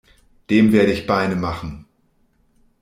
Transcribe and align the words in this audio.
Dem 0.49 0.71
werde 0.71 0.93
ich 0.93 1.05
Beine 1.05 1.35
machen! 1.35 1.85